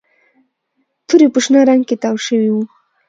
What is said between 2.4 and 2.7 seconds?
وو